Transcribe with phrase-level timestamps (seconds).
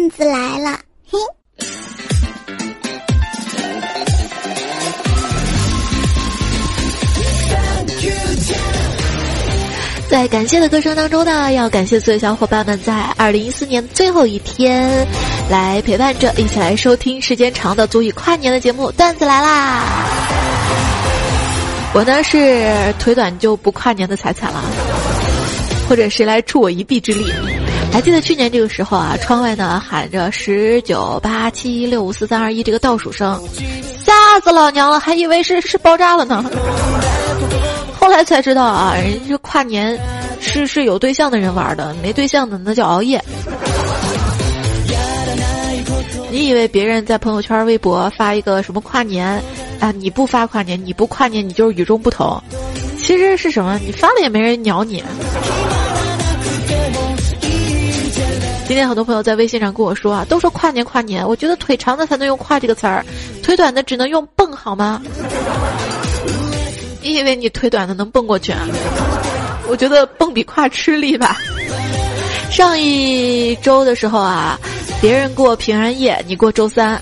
[0.00, 0.78] 段子来了，
[1.10, 1.18] 嘿。
[10.08, 15.06] 在感谢的歌声当中呢，要感谢所有小伙伴们在二零一四年最后一天
[15.50, 18.90] 来陪伴着，一起来收听时间长的足以跨年的节目。
[18.92, 19.84] 段子来啦！
[21.92, 24.64] 我呢是腿短就不跨年的彩彩了，
[25.86, 27.30] 或者谁来助我一臂之力？
[27.92, 33.38] 还记得去年这个时候啊，窗外呢喊着十九八七六五四三二一这个倒数声，
[34.04, 34.12] 吓
[34.42, 36.42] 死老娘了，还以为是是爆炸了呢。
[38.00, 39.98] 后来才知道啊，人家跨年
[40.40, 43.22] 是是有对象的人玩的，没对象的那叫熬夜。
[46.30, 49.42] 你以为别人在朋友圈、微博发一个什么跨年
[49.80, 52.42] 啊，你不发跨年，你不跨年，你就是与众不同。
[52.96, 53.78] 其实是什么？
[53.84, 55.02] 你发了也没人鸟你。
[58.70, 63.04] 今天很多朋友在微信上跟我说啊，都说跨年跨年，我觉得腿长的才能用跨这个词儿，
[63.42, 65.02] 腿短的只能用蹦好吗？
[67.02, 68.60] 你以为你腿短的能蹦过去啊？
[69.66, 71.36] 我觉得蹦比跨吃力吧。
[72.48, 74.56] 上一周的时候啊，
[75.02, 76.94] 别人过平安夜，你过周三。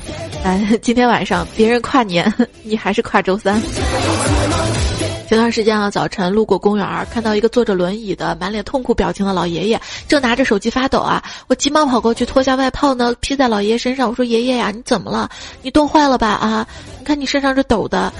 [0.44, 2.32] 哎，今天晚上别人跨年，
[2.62, 3.60] 你还是跨周三。
[5.28, 11.22] 前段时间啊，早晨路过公园，看到一个坐着轮椅的、满脸痛苦表情的老爷爷，正拿着手机发抖啊！
[11.48, 14.08] 我急忙跑过去脱下外套呢，披在老爷爷身上。
[14.08, 15.28] 我说：“爷爷呀，你怎么了？
[15.60, 16.28] 你冻坏了吧？
[16.28, 16.66] 啊，
[16.98, 18.10] 你看你身上这抖的。”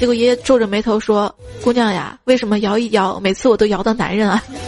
[0.00, 4.42] 结果爷爷皱着眉头说：“姑娘呀，为什么摇一摇，每次我都摇到男人啊？”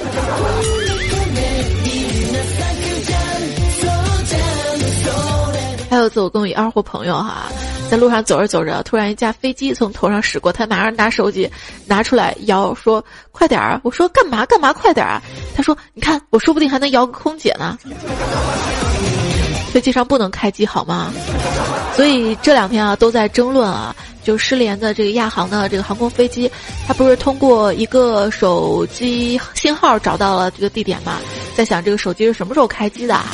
[5.91, 7.47] 还有一次，我跟我一二货朋友哈，
[7.91, 11.51] 在路上走着走着，突然一架飞机从头上驶过，他马上拿手机
[11.87, 14.73] 拿出来摇，说：“快点儿！”我说：“干嘛干嘛？
[14.73, 15.23] 快点儿啊！”
[15.57, 17.77] 他说：“你看，我说不定还能摇个空姐呢。”
[19.73, 21.13] 飞机上不能开机好吗？
[21.97, 23.95] 所以这两天啊，都在争论啊。
[24.23, 26.49] 就失联的这个亚航的这个航空飞机，
[26.87, 31.17] 它不是通过一个手机信号找到了这个地点吗？
[31.57, 33.15] 在想这个手机是什么时候开机的？
[33.15, 33.25] 啊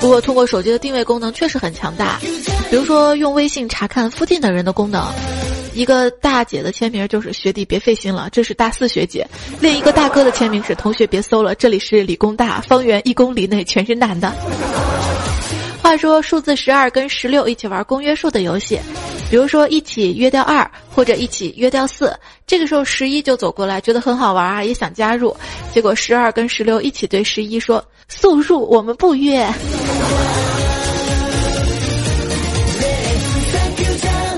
[0.00, 2.18] 不过通过手机的定位功能确实很强大，
[2.70, 5.04] 比如说用微信查看附近的人的功能。
[5.74, 9.24] 一个大姐的签名就是学弟别费心了，这是大四学姐；
[9.60, 14.32] 另一个大哥的签名是同学别搜了，这里是理工大，方圆一公里内全是男的。
[15.82, 18.78] 话说数字十二跟十六一起玩公约数的游戏，
[19.30, 25.36] 比如说一起约掉二或者一起约掉四，这个时候十一就走过来，觉得很好玩啊，也想加入，
[25.72, 29.46] 结果十二跟十六一起对十一说速入，我们不约。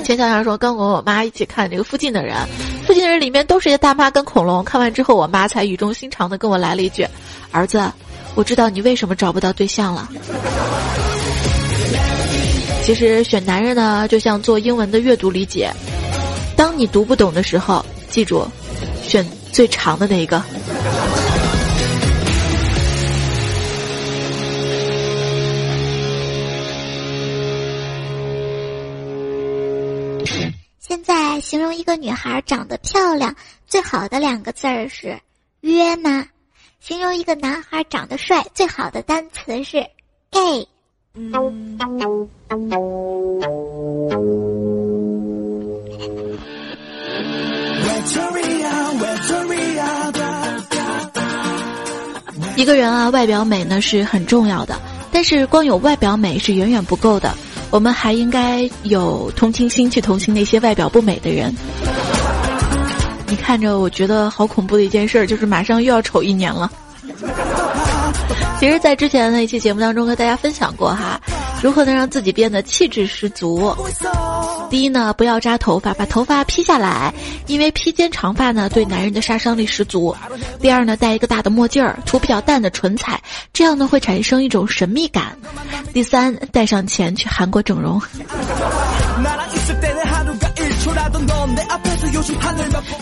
[0.04, 2.36] 前小想说，刚跟我妈一起看这个附近的人，
[2.84, 4.64] 附近的人里面都是些大妈跟恐龙。
[4.64, 7.06] 看完之后，我妈才语重心长的跟我来了一句
[7.52, 7.80] ：“儿子，
[8.34, 10.08] 我知道你为什么找不到对象了。”
[12.90, 15.70] 其实选男人呢，就像做英文的阅读理解，
[16.56, 18.44] 当你读不懂的时候，记住，
[19.00, 20.42] 选最长的那一个。
[30.80, 33.32] 现在形容一个女孩长得漂亮，
[33.68, 35.16] 最好的两个字儿是
[35.62, 36.26] “约”吗？
[36.80, 39.76] 形容一个男孩长得帅，最好的单词是
[40.32, 40.66] “gay”。
[52.56, 57.34] 一个人啊，外表美呢是很重要的，但是光有外表美是远远不够的。
[57.72, 61.52] 我们还应该有同情心去同情那些外表不美的人。
[63.26, 66.70] 你看着，我觉得好恐怖的一件事，就是马上又要丑一年了。
[68.60, 71.18] 其实，在之前的一期节目当中和大家分享过哈，
[71.62, 73.74] 如何能让自己变得气质十足。
[74.68, 77.10] 第一呢，不要扎头发，把头发披下来，
[77.46, 80.14] 因为披肩长发呢对男人的杀伤力十足。
[80.60, 83.18] 第二呢，戴一个大的墨镜儿，涂比较淡的唇彩，
[83.50, 85.34] 这样呢会产生一种神秘感。
[85.94, 87.98] 第三，带上钱去韩国整容。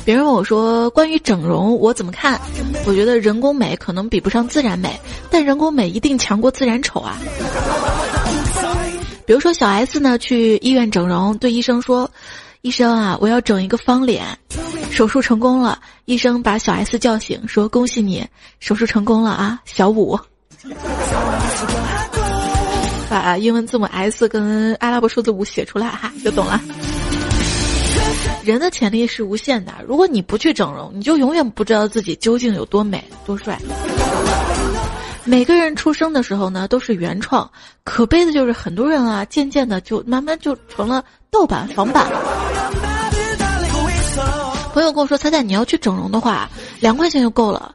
[0.04, 2.40] 别人问我说：“关于整容，我怎么看？”
[2.86, 4.98] 我觉得人工美可能比不上自然美，
[5.30, 7.18] 但人工美一定强过自然丑啊。
[9.26, 12.10] 比如说小 S 呢，去医院整容，对医生说
[12.62, 14.24] ：“医生啊，我要整一个方脸。”
[14.90, 18.26] 手术成功了，医生把小 S 叫醒，说：“恭喜你，
[18.58, 20.18] 手术成功了啊，小五。”
[23.10, 26.60] 把英文字母 S 跟阿拉伯数字五写出来哈，就懂了。
[28.44, 33.58] 人的潜力是无限的，如果你不去整容，你就永远不知道自己究竟有多美、多帅。
[35.24, 37.50] 每个人出生的时候呢，都是原创，
[37.84, 42.10] 可悲的就是很多人啊，渐渐的就慢慢就成了盗版、仿版。
[44.72, 46.48] 朋友跟我说：“彩彩，你要去整容的话，
[46.80, 47.74] 两块钱就够了。”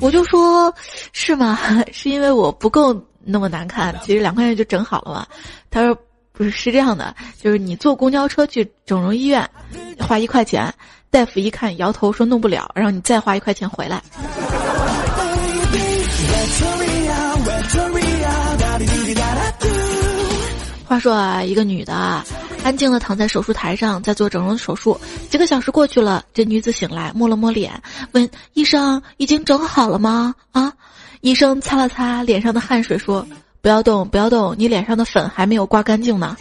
[0.00, 0.72] 我就说
[1.12, 1.58] ：“是吗？
[1.92, 3.94] 是因为我不够那么难看？
[4.04, 5.26] 其实两块钱就整好了嘛。”
[5.70, 5.96] 他说
[6.36, 9.48] ：“不是，是这样的，就是你坐公交车去整容医院，
[10.00, 10.74] 花一块钱，
[11.08, 14.02] 大夫一看摇头说弄不了，然后你再花一块钱回来。”
[20.86, 22.24] 话说啊，一个女的啊，
[22.62, 25.00] 安静的躺在手术台上，在做整容手术。
[25.30, 27.80] 几个小时过去了，这女子醒来，摸了摸脸，
[28.12, 30.72] 问医生：“已经整好了吗？”啊，
[31.20, 33.26] 医生擦了擦脸上的汗水，说
[33.64, 36.36] ：“不要动，不要动，你脸上的粉还没有刮干净呢。”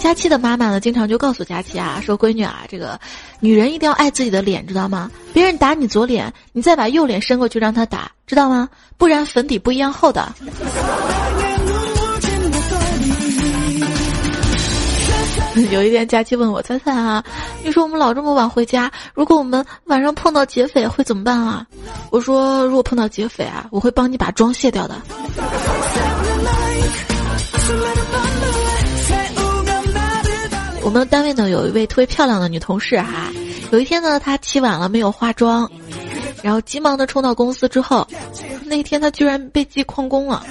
[0.00, 2.98] 佳琪的妈妈呢，经常就告诉佳琪啊，说：“闺女啊，这个
[3.38, 5.10] 女人一定要爱自己的脸，知道吗？
[5.34, 8.66] 别人打你左脸，你再把右脸伸过去让他打，知道吗？
[8.96, 10.32] 不然粉底不一样厚的。”
[15.72, 17.24] 有一天，佳期问我：“猜猜啊，
[17.64, 21.66] 你说我们老这么晚回家，如果我们晚上碰到劫匪会怎么办啊？”
[22.10, 24.94] 我说：“如果碰到劫匪啊，我会帮你把妆卸掉的。”
[30.82, 33.32] 我们单位呢有一位特别漂亮的女同事哈，
[33.72, 35.68] 有一天呢她起晚了没有化妆，
[36.42, 38.06] 然后急忙的冲到公司之后，
[38.64, 40.44] 那天她居然被记旷工了。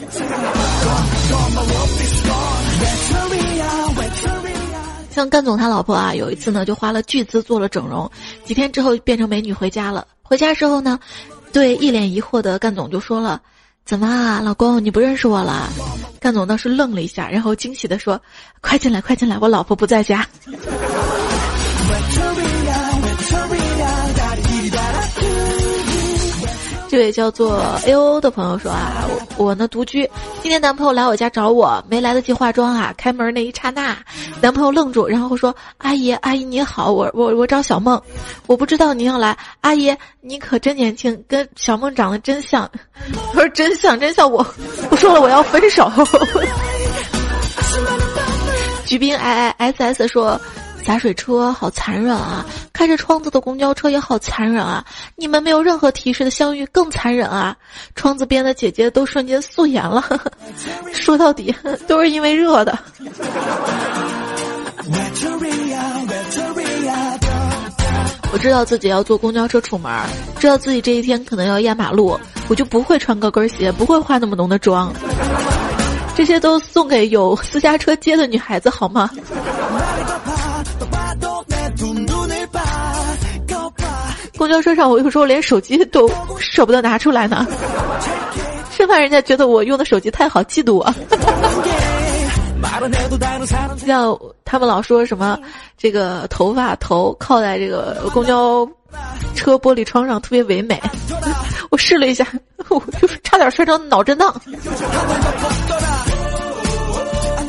[5.16, 8.12] 像甘总他老婆啊，有一次呢就花了巨资做了整容，
[8.44, 10.06] 几天之后变成美女回家了。
[10.22, 11.00] 回家之后呢，
[11.54, 13.42] 对一脸疑惑的干总就说了。
[13.86, 15.70] 怎么啊，老公，你不认识我了？
[16.20, 18.22] 干总倒是愣了一下，然后惊喜地说
[18.60, 20.28] ：“快进来，快进来，我老婆不在家。
[26.96, 29.04] ”这位叫做 A O 的朋友说啊，
[29.38, 30.10] 我我呢独居，
[30.42, 33.98] 今天男朋友来我家找我，没来得及化妆啊，开门那一刹那，
[34.40, 38.02] 男朋友愣住，然后说：“阿姨，阿姨你好，我我我找小梦，
[38.48, 42.72] 我不知道您要来，阿姨你可真年轻，跟小梦长得真像。”
[43.34, 44.38] 他说：“真像真像我，
[44.90, 45.92] 我说了我要分手。
[48.88, 50.40] ”举兵 I I S S 说。
[50.86, 52.46] 洒水车好残忍啊！
[52.72, 54.86] 开着窗子的公交车也好残忍啊！
[55.16, 57.58] 你们没有任何提示的相遇更残忍啊！
[57.96, 60.04] 窗子边的姐姐都瞬间素颜了，
[60.94, 61.54] 说到底
[61.88, 62.78] 都是因为热的。
[68.32, 69.92] 我知道自己要坐公交车出门，
[70.38, 74.94] 知道自己这一天可能要压马路，我就不会穿高跟鞋，不会化那么浓的妆。
[76.16, 79.10] 这些都送给有私家车接的女孩子好吗？
[84.38, 87.46] 公交车上，我有时候连手机都舍不得拿出来呢，
[88.72, 90.94] 生怕人家觉得我用的手机太好，嫉妒我。
[93.78, 95.38] 像他们老说什么，
[95.78, 98.68] 这个头发头靠在这个公交
[99.34, 100.82] 车玻璃窗上特别唯美。
[101.72, 102.28] 我试了一下，
[102.70, 104.34] 我就是差点摔成脑震荡。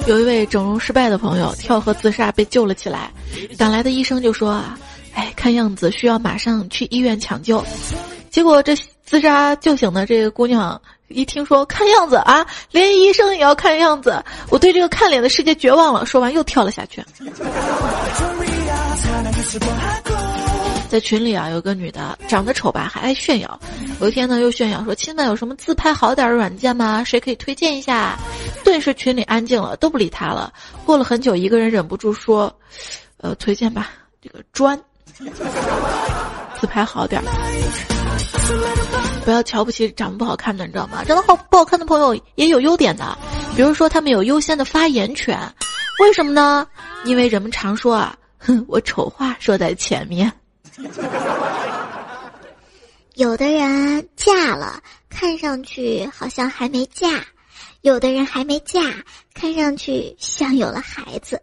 [0.07, 3.11] 有一位整容失败的朋友跳河自杀被救了起来，
[3.59, 4.79] 赶来的医生就说啊。
[5.15, 7.65] 哎，看样子需要马上去医院抢救。
[8.31, 10.79] 结果这自杀救醒的这个姑娘
[11.09, 16.05] 一听说看样子啊，连医生也要看样子，我对这个看脸的世界绝望了。
[16.05, 17.03] 说完又跳了下去。
[20.87, 23.61] 在群里啊，有个女的长得丑吧，还爱炫耀。
[24.01, 27.03] 有一天呢，又炫耀说：“亲们有什么自拍好点的软件吗？
[27.05, 28.17] 谁可以推荐一下？”
[28.65, 30.53] 顿时群里安静了，都不理她了。
[30.85, 32.55] 过了很久，一个人忍不住说
[33.19, 33.91] ：“呃，推荐吧，
[34.23, 34.81] 这个砖。”
[36.61, 37.23] 自拍好点，
[39.25, 41.05] 不要瞧不起长得不好看的，你知道吗？
[41.05, 43.17] 长得好不好看的朋友也有优点的，
[43.55, 45.39] 比如说他们有优先的发言权。
[46.01, 46.67] 为什么呢？
[47.05, 50.31] 因为人们常说啊，哼，我丑话说在前面。
[53.15, 57.09] 有的人嫁了，看上去好像还没嫁；
[57.81, 58.81] 有的人还没嫁，
[59.35, 61.43] 看上去像有了孩子。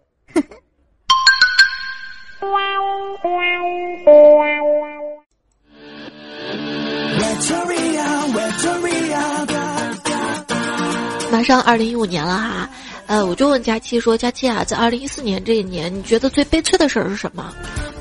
[11.31, 12.69] 马上二零一五年了哈，
[13.05, 17.53] 呃，我就问佳期说：“佳期啊，在二零一四年这一年，你觉得最悲催的事儿是什么？”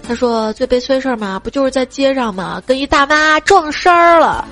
[0.07, 4.47] 他说：“最悲催的事儿嘛，不就是在街上嘛，跟一大妈撞衫儿了。”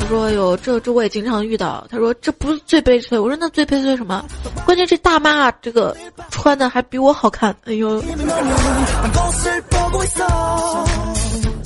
[0.00, 1.86] 他说有这这我也经常遇到。
[1.90, 3.18] 他说这不是最悲催。
[3.18, 4.24] 我说那最悲催什么？
[4.66, 5.96] 关键这大妈这个
[6.30, 7.54] 穿的还比我好看。
[7.64, 8.02] 哎呦！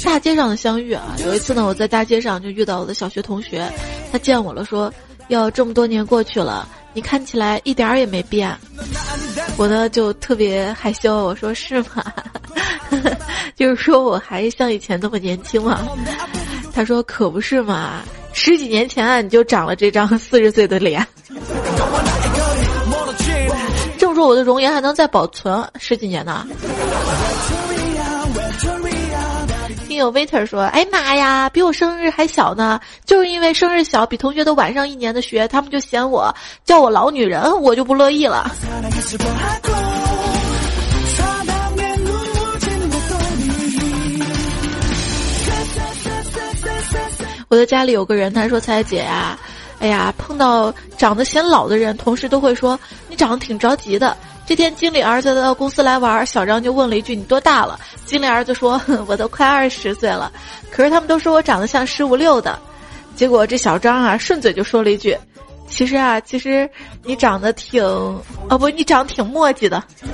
[0.04, 3.70] 大街上的相遇啊，有一次呢，我在大街上就遇到我的小学同学，
[4.10, 4.92] 他见我了，说
[5.28, 8.54] 要这么多年过去了，你看起来一点儿也没变。
[9.56, 12.04] 我呢就特别害羞，我说是吗？
[13.56, 15.80] 就是说我还像以前那么年轻吗？
[16.72, 21.04] 他说可不是嘛，十几年前啊你就长了这张四十岁的脸。
[23.98, 26.46] 这么说我的容颜还能再保存十几年呢？
[27.48, 27.67] 听
[29.98, 38.50] 有 waiter 说：“哎妈呀，比我生日还小呢，就是因为生日小，比同学都晚上一年的学，他们就嫌我叫我老女人，我就不乐意了。”
[47.48, 49.38] 我的家里有个人，他说：“彩姐呀，
[49.80, 52.78] 哎呀，碰到长得显老的人，同事都会说
[53.08, 54.16] 你长得挺着急的。”
[54.48, 60.32] 这天经理儿子到公司来玩，小张就问了一句：“你多大了？”经理儿子说：“我都快二十岁了。”
[60.72, 62.58] 可是他们都说我长得像十五六的，
[63.14, 65.14] 结果这小张啊顺嘴就说了一句
[65.68, 66.66] ：“其实啊，其实
[67.04, 67.84] 你长得挺……
[67.84, 69.84] 哦不，你长得挺磨叽的。”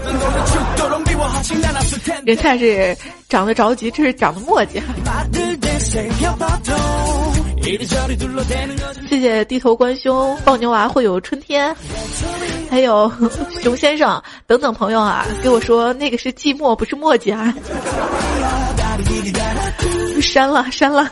[2.26, 2.96] 人看是
[3.28, 4.82] 长得着急，这是长得磨叽。
[9.08, 11.72] 谢谢低头观胸抱牛娃会有春天。
[12.74, 13.08] 还有
[13.62, 17.54] 熊先生等等朋友啊，给我说那个是寂寞，不是墨迹啊。
[20.20, 21.08] 删了删了。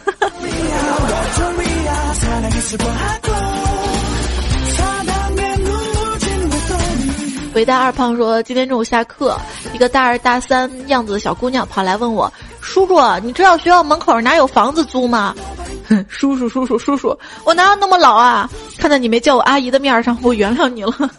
[7.55, 9.39] 伟大二胖说，今天中午下课，
[9.73, 15.33] 一个大二大三样子的小姑娘跑来问我：“叔叔，你知道学校门口哪有房子租吗？”
[16.09, 18.49] 叔叔，叔叔，叔叔，我哪有那么老啊？
[18.79, 20.93] 看在你没叫我阿姨的面上，我原谅你了。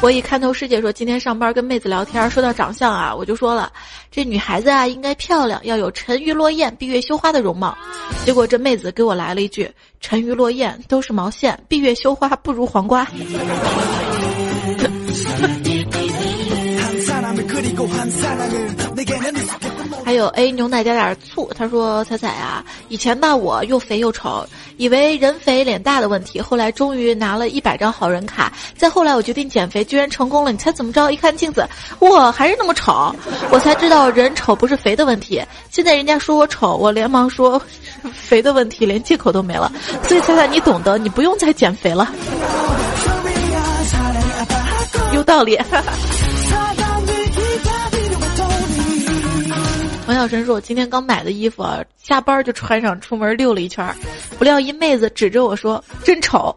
[0.00, 3.72] 我以看透世界说，今天上班跟妹子聊天，说到长相啊，我就说了，
[4.10, 7.74] 这女孩子啊应该漂亮，要有沉鱼落雁、闭月羞花的容貌。
[8.26, 13.06] 结果这妹子给我来了一句：沉鱼落雁都是毛线，闭月羞花不如黄瓜。
[20.04, 21.50] 还有 A 牛奶加点醋。
[21.56, 24.46] 他说：“彩彩啊，以前吧我又肥又丑，
[24.76, 26.40] 以为人肥脸大的问题。
[26.40, 30.52] 后来终于拿了一百张好人卡，再后来我决定减肥，居然成功了。
[30.52, 31.10] 你猜怎么着？
[31.10, 31.66] 一看镜子，
[32.00, 33.14] 哇，还是那么丑。
[33.50, 35.42] 我才知道人丑不是肥的问题。
[35.70, 37.60] 现在人家说我丑，我连忙说
[38.12, 39.72] 肥的问题，连借口都没了。
[40.02, 42.12] 所以彩彩，你懂得，你不用再减肥了。
[45.12, 45.58] 有道理。
[50.06, 51.64] ”王小晨说：“我今天刚买的衣服，
[51.96, 53.94] 下班就穿上，出门溜了一圈，
[54.38, 56.54] 不料一妹子指着我说：‘真丑！’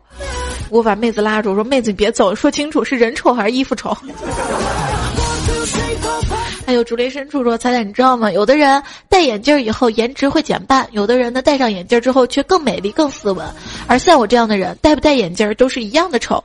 [0.69, 3.95] 我把妹子拉住，说：‘妹子你别走，说清楚是人丑还是衣服丑。’”
[6.77, 8.31] 有竹林深处说：“彩彩，你知道吗？
[8.31, 13.45] 有的人戴眼镜以后颜值会减半，有的人呢戴上眼镜之后却更美丽、更斯文。
[13.87, 16.43] 而像我这样的人，戴不戴眼镜都是一样的丑。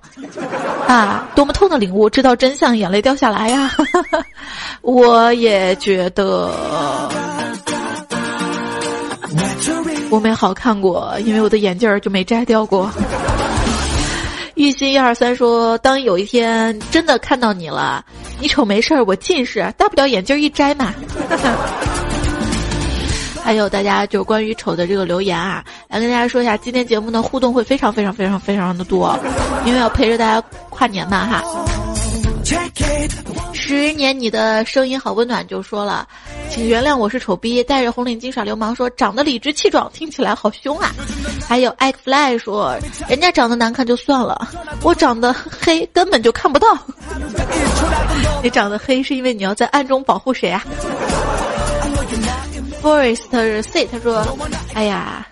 [0.89, 2.09] 啊，多么痛的领悟！
[2.09, 3.71] 知道真相，眼泪掉下来呀！
[4.81, 6.51] 我也觉得
[10.11, 12.91] 我没好看过，因为我的眼镜就没摘掉过。”
[14.63, 18.05] 玉心一二三说：“当有一天真的看到你了，
[18.39, 20.95] 你丑没事儿，我近视，大不了眼镜一摘嘛。
[23.43, 29.19] ”还有大家就关于丑的这个留言啊，来跟大家说一下，今天节目的互动会非常非常非常非常的多，
[29.67, 31.43] 因为要陪着大家跨年嘛哈。
[33.53, 36.07] 十年你的声音好温暖，就说了，
[36.53, 40.93] 请原谅我是丑逼，戴着红领巾耍流氓，说长得理直气壮，听起来好凶啊。
[41.49, 42.77] 还有 X Fly 说，
[43.09, 44.47] 人家长得难看就算了，
[44.83, 46.77] 我长得黑根本就看不到。
[48.43, 50.63] 你长得黑是因为你要在暗中保护谁啊
[52.83, 54.23] ？Forest C 他说，
[54.75, 55.27] 哎呀，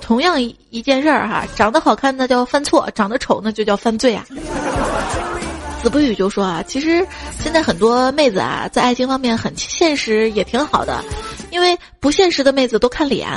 [0.00, 4.24] 同样一件事儿哈，长得好看那叫犯错，长得丑那就叫犯罪啊。
[5.82, 7.06] 子不语就说啊，其实
[7.40, 11.04] 现在很多妹子啊，在爱情方面很现实，也挺好的，
[11.50, 13.28] 因为不现实的妹子都看脸。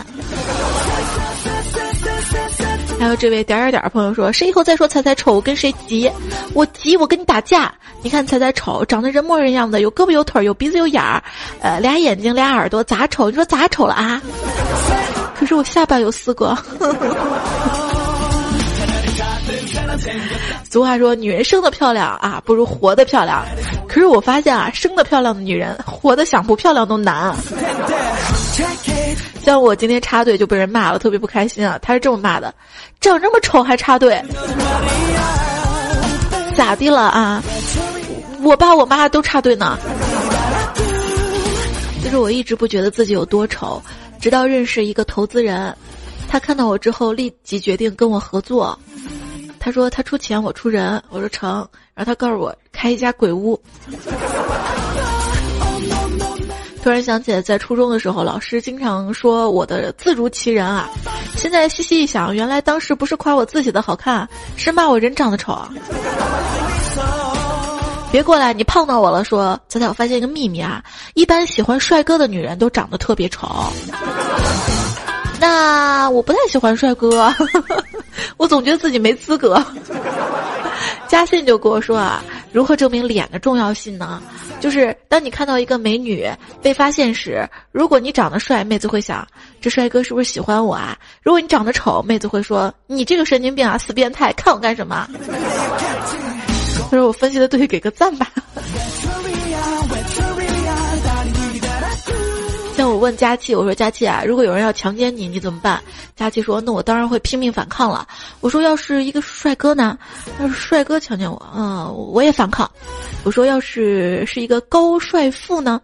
[3.00, 6.12] 还有这位点点点朋友说，谁以后再说彩彩丑，我跟谁急？
[6.54, 7.74] 我急，我跟你打架。
[8.02, 11.22] 你看彩彩丑，长得人模人样的，有胳膊有腿，有鼻子有眼儿，
[11.62, 13.30] 呃，俩眼睛俩耳朵，咋丑？
[13.30, 14.22] 你说咋丑了啊？
[15.36, 16.58] 可是我下巴有四个。
[20.70, 23.44] 俗话说，女人生的漂亮啊，不如活的漂亮。
[23.88, 27.36] 可是我发现啊，生的漂亮的女人，活的想不漂亮都难。
[29.44, 31.80] 像我今天插队就被人骂了，特别不开心啊！
[31.82, 32.54] 他是这么骂的：
[33.00, 34.24] 长这么丑还插队，
[36.56, 37.42] 咋的了啊？
[38.44, 39.76] 我爸我妈都插队呢。
[42.04, 43.82] 就是我一直不觉得自己有多丑，
[44.22, 45.76] 直到认识一个投资人，
[46.28, 48.78] 他看到我之后立即决定跟我合作。
[49.60, 51.02] 他说他出钱，我出人。
[51.10, 51.68] 我说成。
[51.94, 53.60] 然后他告诉我开一家鬼屋。
[56.82, 60.90] 突然想起来，在初中的时候，老师经常说我的自如其人啊。
[61.36, 65.70] 现在细细一想，原来当时不是夸我自己的好看，是骂我人长得丑啊。
[68.12, 69.24] 别过来，你碰到我了。
[69.26, 70.82] 说，彩彩，我发现一个秘密啊，
[71.16, 73.48] 一般喜欢帅哥的女人都长得特别丑。
[75.40, 77.34] 那我不太喜欢帅哥，
[78.38, 79.64] 我总觉得自己没资格。
[81.08, 84.22] 嘉信就跟我说啊，如何证明脸的重要性呢？
[84.60, 86.30] 就是当你看到一个美女
[86.62, 89.26] 被发现时，如果你长得帅，妹子会想
[89.62, 90.98] 这帅哥是不是喜欢我啊？
[91.24, 95.08] 如果你长得丑，妹子会说你这个神经病啊，死变态，看我干什么？
[96.90, 98.28] 他 说我分析的对，给个赞吧。
[103.00, 105.82] 问佳琪，我说佳琪啊，如果有人要强奸你，你怎么办？
[106.16, 108.08] 佳琪说，那我当然会拼命反抗了。
[108.42, 109.98] 我说，要是一个帅哥呢？
[110.40, 112.70] 要是帅哥强奸我，嗯，我也反抗。
[113.24, 115.82] 我说，要是是一个高帅富呢？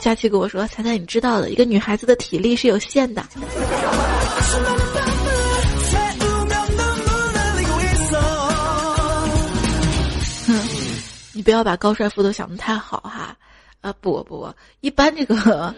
[0.00, 3.24] 佳琪跟我说，猜猜你知道的，一个女孩子的体力是有限的。
[11.32, 13.36] 你不要把高帅富都想的太好哈，
[13.82, 15.72] 啊不不不，一般这个，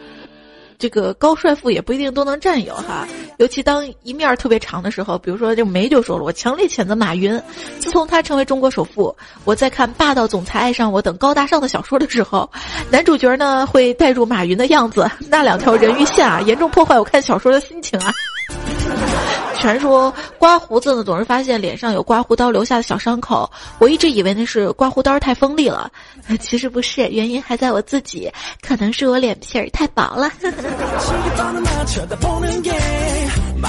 [0.79, 3.07] 这个高帅富也不一定都能占有哈，
[3.39, 7.41] 尤其当一面特别长的时候，比如说这梅就说了，我强烈谴责马云，
[7.81, 12.49] 自从他成为中国首富，我在看《霸道总裁爱上我》等高大上的小说的时候，
[12.91, 18.13] 男主角呢会带入马云的样子，那两条人鱼线啊，严重破坏我看小说的心情啊。
[19.61, 23.51] 传说刮胡子呢，总是发现脸上有刮胡刀留下的小伤口。
[23.79, 25.91] 我一直以为那是刮胡刀太锋利了，
[26.41, 28.31] 其实不是，原因还在我自己，
[28.63, 30.31] 可能是我脸皮儿太薄了，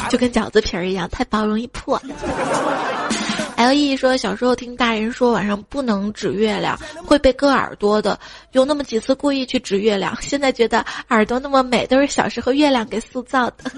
[0.09, 1.99] 就跟饺子皮儿一样，太薄容易破。
[3.59, 8.17] L E 说，小时候听大人说晚上不能指月亮，会被割耳朵的，
[8.53, 13.55] 有那么几次故意去指月亮， 现在觉得耳朵那么美，都是小时候月亮给塑造的。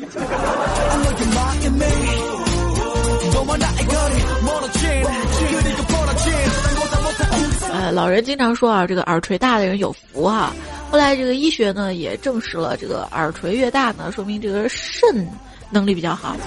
[7.73, 10.53] 呃，老人经常说啊，这个耳垂大的人有福啊。
[10.91, 15.27] 后来这个医学呢也证实了，这个耳垂越大呢，说明这个肾
[15.71, 16.37] 能力比较好。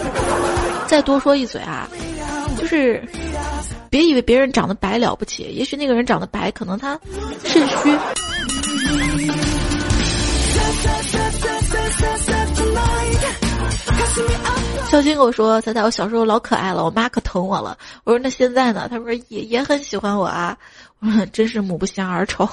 [0.86, 1.88] 再多说一嘴啊，
[2.64, 3.06] 就是
[3.90, 6.98] 别以为别人长得白了不起，也许那个人长得白，可能他
[7.44, 7.74] 肾虚。
[14.90, 20.56] 小金跟我说：“猜猜，我小时候老可爱了，我妈可疼我了。”我说：“那现在呢？”他说：“也也很喜欢我啊。”
[21.00, 22.48] 我说：“真是母不相儿丑。”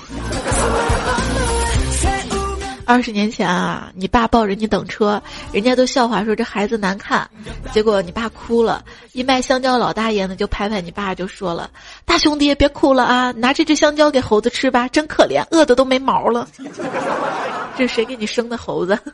[2.92, 5.24] 二十年前啊，你爸抱着你等车，
[5.54, 7.26] 人家都笑话说这孩子难看，
[7.72, 8.84] 结果你爸哭了。
[9.14, 11.72] 一卖香蕉老大爷呢就拍拍你爸就说了
[12.04, 16.46] ：“大兄弟别哭了啊，拿这只香蕉给猴子吃吧，真可怜，饿的都没毛了。
[17.78, 19.00] ”这是谁给你生的猴子？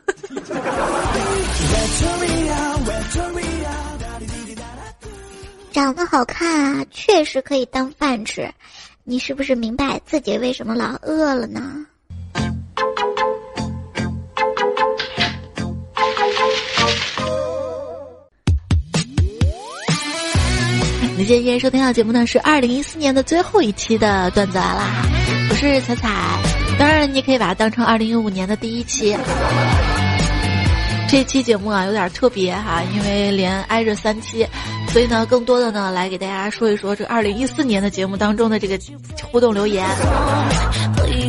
[5.70, 8.52] 长得好看啊，确实可以当饭吃。
[9.04, 11.86] 你是不是明白自己为什么老饿了呢？
[21.28, 24.86] 今天收听到节目呢是二零一四年的最后一期的段子来啦，
[25.50, 26.08] 我是彩彩，
[26.78, 29.14] 当然你可以把它当成二零一五年的第一期。
[31.06, 34.46] 这期节目啊有点特别哈，因为连挨着三期，
[34.88, 38.78] 所以呢，更多的呢来给大家说一说这二零一四年的节目当中的这个
[39.30, 39.86] 互动留言。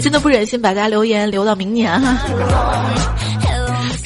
[0.01, 2.17] 真的不忍心把大家留言留到明年哈。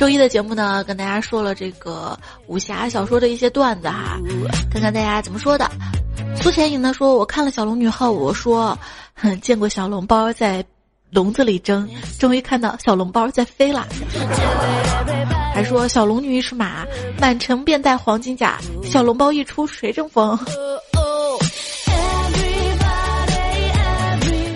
[0.04, 4.20] 周一的节目呢，跟大家说了这个武侠小说的一些段子哈，
[4.70, 5.72] 看看大家怎么说的。
[6.36, 8.78] 苏浅影呢说，我看了《小龙女后》，我说，
[9.42, 10.62] 见过小笼包在
[11.10, 11.90] 笼子里蒸，
[12.20, 13.88] 终于看到小笼包在飞了。
[15.54, 16.86] 还说小龙女是马，
[17.18, 18.60] 满城遍带黄金甲。
[18.84, 20.38] 小笼包一出，谁争锋？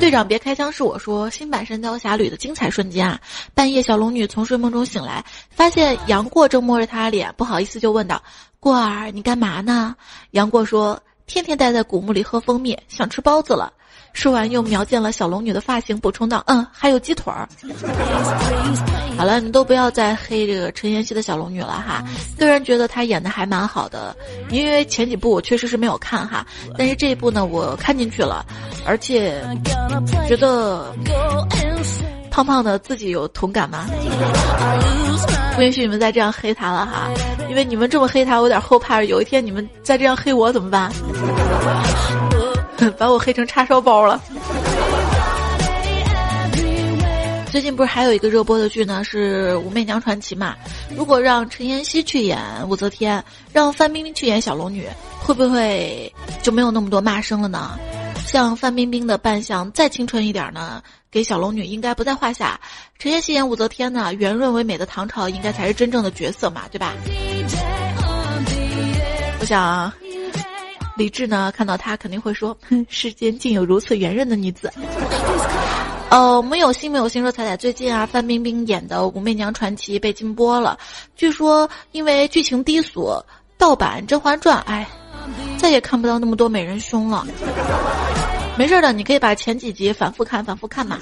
[0.08, 0.72] 队长别开枪！
[0.72, 3.20] 是我说，新版《神雕侠侣》的精彩瞬间啊！
[3.54, 8.24] 半夜，小龙女从睡梦中醒来，发现杨过正摸着她脸，不好意思就问道
[8.58, 9.94] ：“过儿，你干嘛呢？”
[10.32, 13.74] 杨过说：“天天待在古墓里喝蜂蜜，想吃包子了。”
[14.14, 17.48] 说完又瞄见了小龙女的发型，补充道：“嗯，还有鸡腿儿。
[19.18, 22.04] ”好了，你都不要再黑这个陈妍希的小龙女了哈。
[22.38, 24.16] 个人觉得她演的还蛮好的，
[24.50, 26.46] 因为前几部我确实是没有看哈，
[26.78, 28.46] 但是这一部呢我看进去了，
[28.86, 29.44] 而且
[30.28, 30.94] 觉得
[32.30, 33.88] 胖胖的自己有同感吗？
[35.56, 37.10] 不允许你们再这样黑他了哈，
[37.50, 40.92] 因为你们这么黑他，我有点后怕，有一天你们再这样黑我怎么办？
[42.98, 44.22] 把我黑成叉烧包了。
[47.50, 50.56] 最近不是还有一个热播的剧呢，是《武媚娘传奇》嘛？
[50.96, 52.38] 如果让陈妍希去演
[52.68, 54.88] 武则天，让范冰冰去演小龙女，
[55.20, 56.14] 会不会
[56.44, 57.80] 就没有那么多骂声了呢？
[58.28, 62.60] 像范冰冰的扮相再青春一点呢，给小龙女应该不在话下。
[63.00, 66.94] 陈妍希演武则天呢，圆润唯美的唐朝应该才是真正的角色嘛，对吧？
[69.40, 69.92] 我想，
[70.98, 72.58] 李智呢看到她肯定会说：
[72.90, 74.72] “世间竟有如此圆润的女子。
[76.10, 80.78] ”哦，没有心没有心说彩彩最近啊，范冰冰演的《武媚娘传奇》被禁播了，
[81.18, 83.14] 据说因为剧情低俗，
[83.58, 84.88] 盗版《甄嬛传》，哎，
[85.58, 87.28] 再也看不到那么多美人胸了。
[88.58, 90.98] 没事的，你可以把前几集反复看，反复看嘛。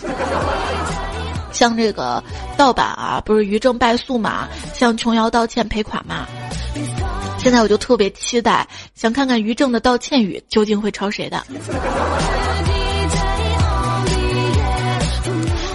[1.52, 2.22] 像这个
[2.58, 6.26] 盗版啊，不是于正败诉嘛，向琼瑶道歉赔款嘛。
[7.46, 11.46] 现在我就特别期待，想看看于正的道歉语究竟会抄谁的。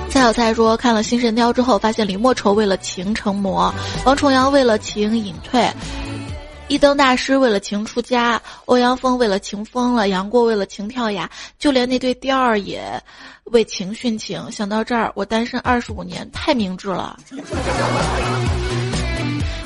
[0.09, 3.73] 蔡小蔡说：“看了《新神雕》之后，发现李莫愁为了情成魔，
[4.05, 5.71] 王重阳为了情隐退，
[6.67, 12.83] 一灯大师为了情出家，欧阳锋为了情疯了，杨过为了情跳崖，就连那对调儿也
[13.45, 14.51] 为情殉情。
[14.51, 17.17] 想到这儿，我单身二十五年，太明智了。”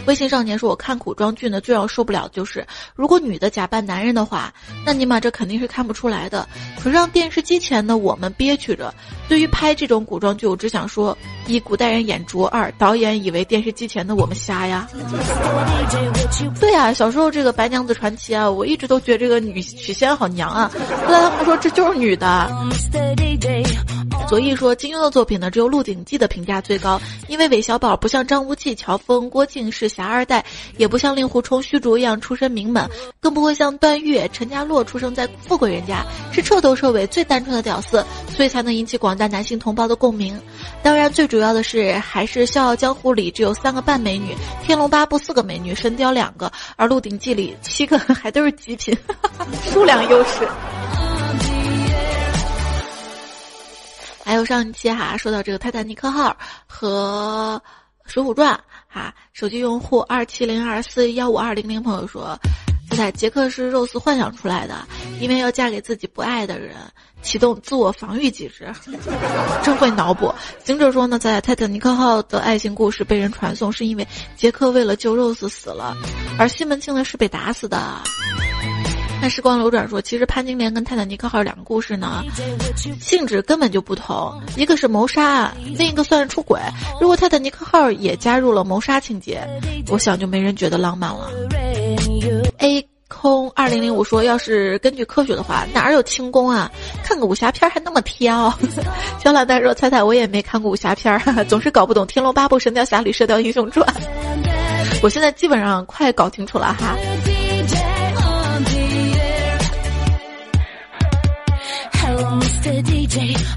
[0.07, 4.53] 微信少年说：“我看古装剧呢，最要受不了就是，如果女的假扮男人的话，
[4.85, 6.47] 那尼玛这肯定是看不出来的。
[6.79, 8.93] 可让电视机前的我们憋屈着。
[9.27, 14.87] 对于拍这种古装剧，我只想说：一，古代人眼拙；二，导演以为电视机前的我们瞎呀。
[16.61, 20.71] 对呀，小时候这个《白娘子传奇》啊，我一直都觉得这个女许仙好娘啊。
[21.07, 22.51] 后来他们说这就是女的。
[24.29, 30.45] 所以说，金庸的作品呢，只有《鹿鼎记》的评价最高，因为韦小宝不像张无忌、乔峰、郭靖是。”侠二代
[30.77, 40.39] 也不像令狐冲、虚竹一样出身名门，更不会像段誉、陈家洛出生在富贵人家，是彻头彻尾最单纯的屌丝，所以才能引起广大男性同胞的共鸣。
[40.83, 44.35] 当然，最主要的是还是《笑傲江湖》里只有三个半美女，
[44.67, 48.97] 《天龙八部》四个美女，《神雕》两个，而《鹿鼎记》里七个 还都是极品，
[49.71, 50.49] 数量优势。
[54.25, 57.63] 还有上一期哈说到这个泰坦尼克号和。
[58.13, 58.53] 《水浒传》
[58.95, 62.39] 哈，手机用户二七零二四幺五二零零朋友说，
[62.97, 64.87] 在杰克是肉丝幻想出来的，
[65.21, 66.77] 因为要嫁给自己不爱的人，
[67.21, 68.73] 启动自我防御机制，
[69.65, 70.33] 真会脑补。
[70.65, 75.97] 行者说呢，在泰坦尼克号的爱情故事被人传颂，是因为杰克为了救肉丝死了，
[76.39, 78.01] 而西门庆呢是被打死的。
[79.25, 82.23] 看时光流转说，其实潘金莲跟泰坦尼克号两个故事呢，
[83.01, 86.61] 性质根本就不同，一个是谋杀，另一个算是出轨。
[87.01, 89.43] 如果泰坦尼克号也加入了谋杀情节，
[89.89, 91.31] 我想就没人觉得浪漫了。
[92.59, 96.71] A 空二零零五说，要是根据科学的话，哪有轻功啊？
[97.03, 98.53] 看个武侠片还那么挑。
[99.25, 103.89] 小懒蛋说，猜猜我也没看过武侠片， 总是搞不懂《天龙八部》《神雕侠侣》《射雕英雄传》。
[105.03, 106.95] 我现在基本上快搞清楚了哈。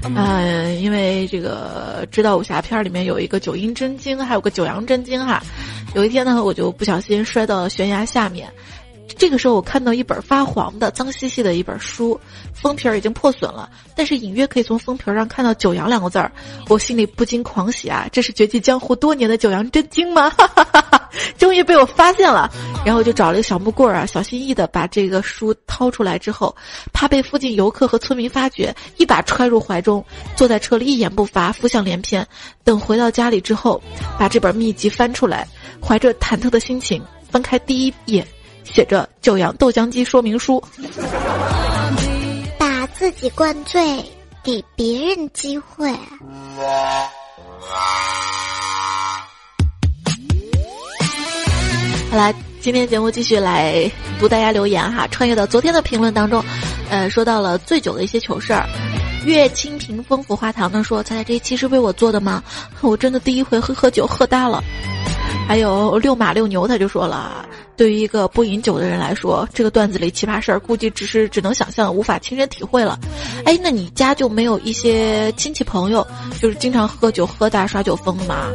[0.04, 5.42] 嗯，因为这个知道武侠片里面有一个九阴真经，还有个九阳真经哈。
[5.94, 8.48] 有一天呢，我就不小心摔到了悬崖下面。
[9.16, 12.18] 这个时候，我看到一本发黄的、脏兮兮的一本书，
[12.52, 16.30] 封皮儿已经破损了，但是隐约可以从封皮上看到“九阳”两个字儿，
[16.68, 18.06] 我心里不禁狂喜啊！
[18.12, 20.32] 这是绝迹江湖多年的九阳真经吗？
[21.38, 22.50] 终于被我发现了，
[22.84, 26.54] 然后就找了一个小木棍儿啊，小心翼翼的把这个书掏出来之后，
[26.92, 30.04] 怕被附近游客和村民发觉，一把揣入怀中，
[30.36, 32.24] 坐在车里一言不发，浮想联翩。
[32.62, 33.82] 等回到家里之后，
[34.18, 35.48] 把这本秘籍翻出来，
[35.82, 38.26] 怀着忐忑的心情翻开第一页。
[38.72, 40.62] 写着“九阳豆浆机说明书”，
[42.58, 44.04] 把自己灌醉，
[44.44, 45.92] 给别人机会。
[52.10, 55.06] 好了，今天节目继续来读大家留言哈。
[55.08, 56.44] 穿越到昨天的评论当中，
[56.88, 58.68] 呃，说到了醉酒的一些糗事儿。
[59.24, 62.42] 月清平丰富花糖呢说：“猜猜这一期是为我做的吗？
[62.80, 64.62] 我真的第一回喝喝酒喝大了。”
[65.46, 72.98] 还有六马六牛，他就说了，对于一个不饮酒的人来说，这个段子里奇葩事儿，估计只是只能想象，无法亲身体会了。
[73.46, 76.06] 哎，那你家就没有一些亲戚朋友，
[76.40, 78.48] 就是经常喝酒喝大耍酒疯吗？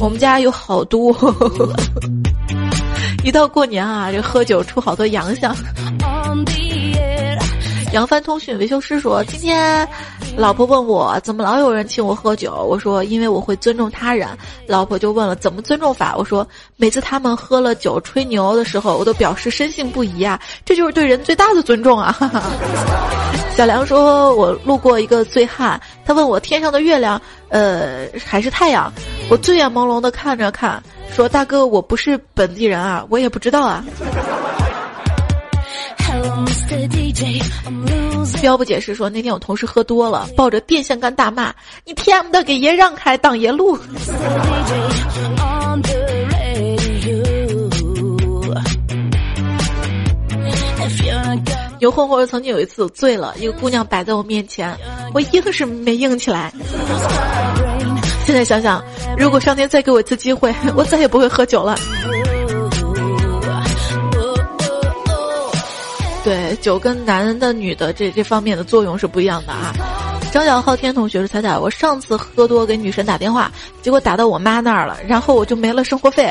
[0.00, 1.14] 我们家有好多，
[3.22, 5.54] 一到过年啊，这喝酒出好多洋相。
[7.96, 9.88] 扬帆通讯维修师说：“今天，
[10.36, 12.52] 老婆问我怎么老有人请我喝酒。
[12.52, 14.28] 我说因为我会尊重他人。
[14.66, 16.14] 老婆就问了怎么尊重法。
[16.14, 22.14] 我说每次他们喝了酒吹牛的时候，我都表示深信不疑啊，这就是对人最大的尊重啊。
[23.56, 28.92] ”小梁说：“我路过一个醉汉，他问我天上的月亮，呃，还是太阳？
[29.30, 33.82] 我醉眼朦胧的看着看，说大哥，我不是本地人啊，我也不知道啊。”
[38.40, 41.52] 彪不解释说，那天我同事喝多了，抱着电线杆大骂
[41.84, 43.78] ：“你 TM 的给爷让开，挡爷路！”
[51.78, 54.76] 有混混曾经有一次醉了，一个姑娘摆在我面前，
[55.12, 56.52] 我硬是没硬起来。
[58.24, 58.82] 现在想想，
[59.18, 61.76] 如果上天再给我一次机会，我再也不会喝酒了。
[66.26, 69.72] 对，酒跟男的、女的这这方面的作用是不一样的啊。
[70.32, 73.48] 张小昊天同学说：“彩彩，我上次喝多给女神打电话，
[73.80, 76.24] 结果打到我妈那儿了，然后我就没了生活费。”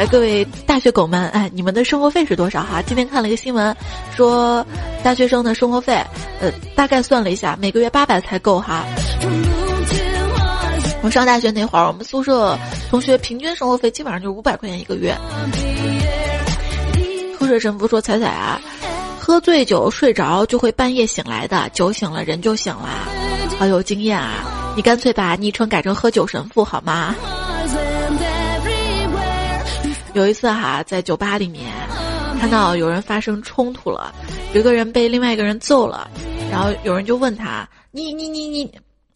[0.00, 2.80] 哎，各位大学狗们，哎，你们的生活费是多少哈？
[2.80, 3.76] 今天看了一个新闻，
[4.16, 4.64] 说
[5.02, 6.02] 大学生的生活费，
[6.40, 8.82] 呃，大概算了一下，每个月八百才够哈。
[11.02, 15.14] 我上大学那会儿，我们宿舍同学平均生活费基本上就五百块钱一个月。
[17.46, 18.60] 这神父说：“彩彩啊，
[19.18, 22.88] 喝醉酒睡着就会半夜醒来的，酒醒了人就醒了，
[23.58, 24.72] 好有经验啊！
[24.76, 27.14] 你干脆把昵称改成喝酒神父好吗？”
[30.14, 31.70] 有一次哈，在酒吧里面
[32.40, 34.12] 看到有人发生冲突了，
[34.54, 36.10] 有个人被另外一个人揍了，
[36.50, 38.70] 然后有人就问他：“你你你你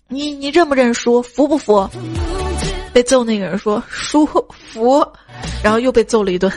[0.08, 1.20] 你你认不认输？
[1.22, 1.88] 服不服？”
[2.92, 5.04] 被揍那个人说：“输服。”
[5.64, 6.52] 然后又被揍了一顿。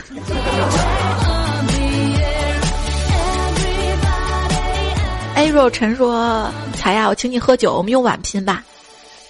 [5.48, 8.62] A 若晨说：“才呀，我请你喝酒，我们用碗拼吧，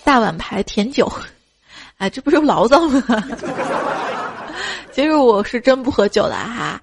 [0.03, 1.09] 大碗牌甜酒。
[1.99, 3.01] 哎，这不是牢骚吗？
[4.93, 6.83] 其实我是真不喝酒的哈。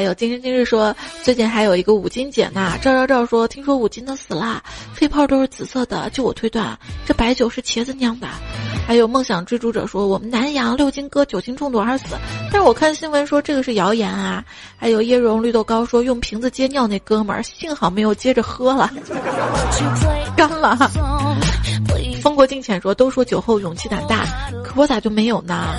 [0.00, 2.72] 还有今时今日说，最近还有一个五金姐呢。
[2.80, 4.62] 赵赵赵说，听说五金的死了，
[4.94, 6.08] 肺泡都是紫色的。
[6.08, 8.26] 据我推断，这白酒是茄子酿的。”
[8.88, 12.16] 还有梦想追逐者说我们南阳六斤哥酒精中毒而死，
[12.50, 14.42] 但是我看新闻说这个是谣言啊。
[14.78, 18.90] 还有椰蓉绿豆糕说用瓶子接尿那哥们儿幸好没有接着喝了，
[20.34, 20.78] 干了。
[22.22, 24.24] 风过境浅说都说酒后勇气胆大，
[24.64, 25.76] 可我咋就没有呢？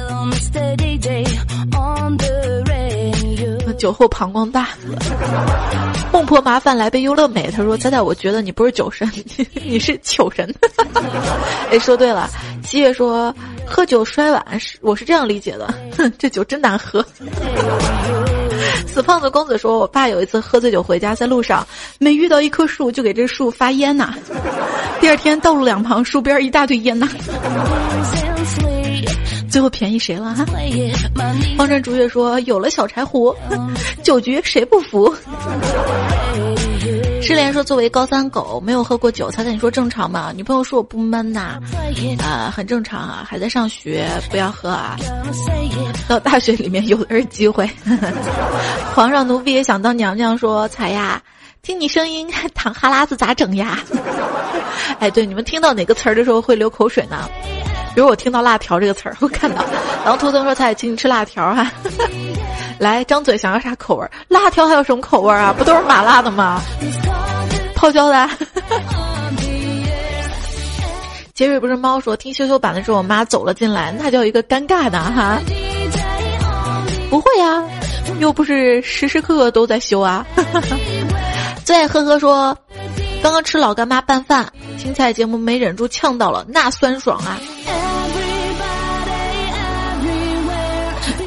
[3.74, 4.70] 酒后膀胱大。
[6.12, 7.50] 孟婆麻烦来杯优乐美。
[7.56, 9.10] 他说：“猜猜，我觉得你不是酒神，
[9.64, 10.54] 你是糗神。
[11.72, 12.30] ”哎，说对了。
[12.64, 13.34] 七月说
[13.66, 17.06] ：“喝酒摔碗是我是这样理解的。”哼，这酒真难喝。
[18.88, 21.66] 死胖子公子说：“我爸有一次喝醉酒回家，在路上
[21.98, 24.14] 每遇到一棵树就给这树发烟呐。
[25.00, 27.08] 第二天道路两旁树边一大堆烟呐。”
[29.52, 30.46] 最后便宜谁了哈？
[31.58, 33.36] 方山竹月说：“有了小柴胡，
[34.02, 35.14] 酒局谁不服？”
[37.22, 41.60] 失联说：“作为高三狗，没有喝过酒，才跟你说正常嘛？”女朋友说：“我不闷呐，
[42.24, 44.98] 啊，很正常啊，还在上学，不要喝啊。
[46.08, 47.70] 到大学里面有的是机会。
[48.96, 51.22] ”皇上奴婢也想当娘娘说：“彩呀，
[51.62, 53.80] 听你声音，淌哈喇子咋整呀？”
[55.00, 57.30] 哎，对，你们听到哪个词儿的时候会流口水呢？
[57.94, 59.64] 比如我听到“辣条”这个词儿，我看到，
[60.04, 61.70] 然后图腾说：“他也请你吃辣条哈。
[62.80, 64.10] ”来，张嘴想要啥口味？
[64.28, 65.54] 辣条还有什么口味啊？
[65.58, 66.62] 不都是麻辣的吗？
[67.76, 68.30] 泡椒的。
[71.34, 75.40] 杰瑞不是猫说听羞羞版的时候，我妈走了进来，那叫一个尴尬的哈。
[77.10, 77.62] 不会呀，
[78.20, 80.26] 又不是时时刻刻都在修啊。
[81.66, 82.58] 最爱呵呵说，
[83.22, 84.48] 刚刚吃老干妈拌饭，
[84.80, 87.38] 青菜节目没忍住呛到了，那酸爽啊！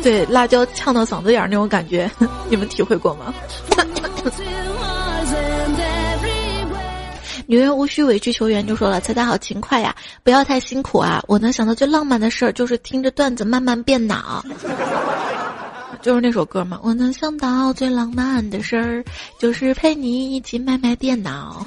[0.04, 2.08] 对，辣椒呛到嗓子眼儿那种感觉，
[2.50, 3.32] 你们体会过吗？
[7.46, 11.22] 女人无需委曲求全，就说了：“猜猜好勤快呀，不要太辛苦啊！
[11.28, 14.44] 我能想到最浪漫的事儿，就是听着段子慢慢变脑。
[16.00, 16.78] ”就是那首歌嘛。
[16.82, 19.04] 我能想到最浪漫的事儿，
[19.38, 21.66] 就是陪你一起卖卖电脑。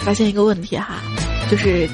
[0.00, 1.00] 发现一个问题哈。
[1.50, 1.88] 就是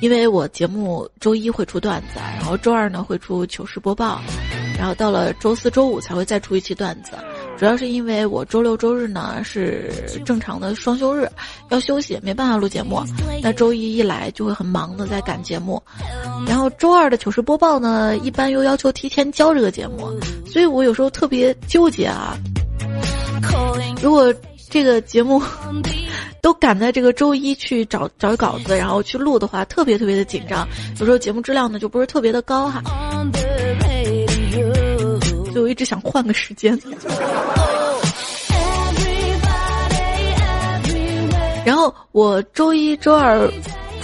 [0.00, 4.20] 因为我节目周一会出段子，然后周二呢会出糗事播报，
[4.78, 7.12] 然后到了周四周五才会再出一期段子。
[7.58, 9.90] 主要是因为我周六周日呢是
[10.26, 11.26] 正常的双休日，
[11.70, 13.02] 要休息，没办法录节目。
[13.42, 15.82] 那周一一来就会很忙的在赶节目，
[16.46, 20.10] 然后周二的糗事播报呢，一般又要求提前交这个节目，
[20.46, 22.36] 所以我有时候特别纠结啊。
[24.02, 24.32] 如果
[24.76, 25.42] 这个节目
[26.42, 30.68] 都赶在这个周一去找找稿子，然后去录的话，特别特别的紧张，
[31.00, 32.82] 有时候节目质量呢就不是特别的高哈。
[35.50, 36.78] 所以我一直想换个时间。
[41.64, 43.50] 然后我周一周二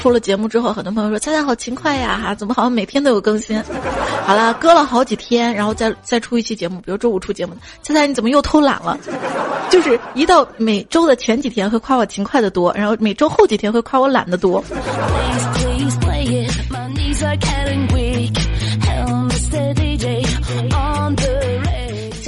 [0.03, 3.57] 出了节目之后，很多朋友说：“猜猜好勤快呀，哈，怎么好像每天都有更新？”
[4.27, 8.99] 好了，搁了好几天，然后再再出一期节目，比如周五出节目，猜猜你怎么又偷懒了？
[9.71, 14.63] 就是一到每周的前几天会夸我勤快的多，然后每周后几天会夸我懒得多。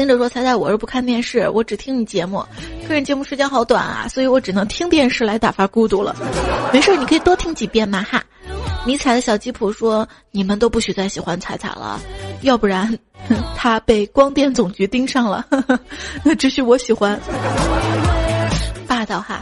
[0.05, 2.45] 听着说猜猜我是不看电视，我只听你节目，
[2.87, 6.15] 个人节目时间好短啊，所以我只能听电视来打发孤独了。
[6.75, 8.23] 没事，你可以多听几遍嘛哈。
[8.85, 11.99] 迷彩的小吉普说：“你们都不许再喜欢彩彩了，
[12.43, 12.99] 要不然
[13.57, 15.47] 他被光电总局盯上了。
[16.23, 17.19] 那只许我喜欢，
[18.87, 19.41] 霸道哈。”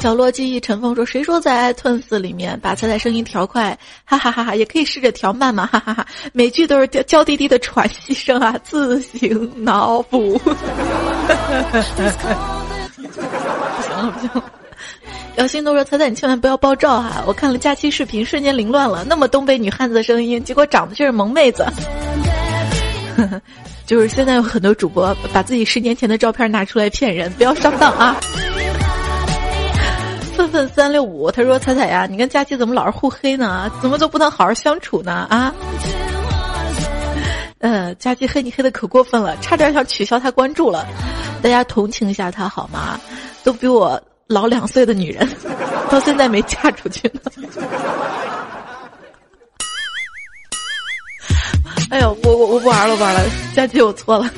[0.00, 3.76] 角落记忆尘封说：“谁说在 iTunes 里面把彩彩声音调快？
[4.04, 4.54] 哈哈哈哈！
[4.54, 5.66] 也可以试着调慢嘛！
[5.66, 6.06] 哈哈哈！
[6.32, 12.06] 每句都是娇娇滴滴的喘息声啊，自行脑补。”不行
[13.96, 14.44] 了不行了！
[15.36, 17.24] 姚鑫都说：“彩彩你千万不要爆照哈！
[17.26, 19.04] 我看了假期视频，瞬间凌乱了。
[19.04, 21.66] 那么东北女汉子的声音，结果长得却是萌妹子。
[23.84, 28.16] 就是现在有很多主播把自己十年前的照片拿出来骗人，不要上当啊！”
[30.38, 33.68] 愤愤三六五，他说：“彩彩呀，你跟佳琪怎么老是互黑呢？
[33.82, 35.26] 怎么就不能好好相处呢？
[35.28, 35.52] 啊？”
[37.58, 40.86] 呃，佳琪黑你黑的可过分了，差点想取消他关注了。
[41.42, 43.00] 大家同情一下他好吗？
[43.42, 45.28] 都比我老两岁的女人，
[45.90, 47.20] 到现在没嫁出去呢。
[51.90, 53.20] 哎呦，我我我不玩了，不玩了，
[53.56, 54.30] 佳琪我错了。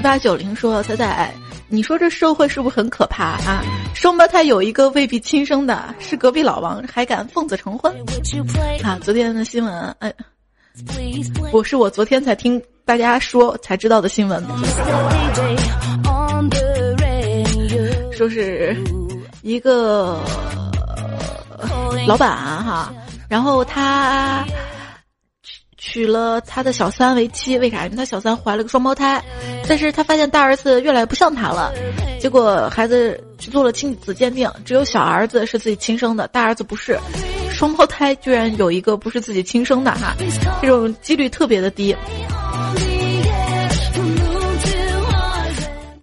[0.00, 1.30] 一八九零说：“彩彩，
[1.68, 3.62] 你说这社会是不是很可怕啊？
[3.92, 7.94] 双胞胎有一个未必亲生的，是隔壁老王，还敢奉子成婚？
[8.82, 10.10] 啊，昨天的新闻，哎，
[11.50, 14.42] 不是我昨天才听大家说才知道的新闻，
[18.10, 18.74] 说是
[19.42, 20.18] 一个
[22.06, 22.30] 老板
[22.64, 22.90] 哈，
[23.28, 24.46] 然后他。”
[25.80, 27.86] 娶了他的小三为妻，为啥？
[27.86, 29.20] 因为他小三怀了个双胞胎，
[29.66, 31.72] 但是他发现大儿子越来越不像他了，
[32.20, 36.98] 结果孩子去做了亲子鉴定，只有小儿子是自己亲生的，大儿子不是，
[37.50, 40.14] 双胞胎居然有一个不是自己亲生的哈，
[40.60, 41.96] 这种几率特别的低。